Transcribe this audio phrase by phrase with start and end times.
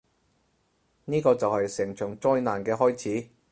[1.05, 3.27] 呢個就係成場災難嘅開始